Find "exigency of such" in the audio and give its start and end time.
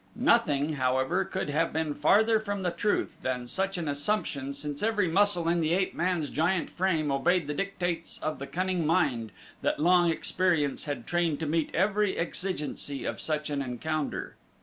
12.17-13.51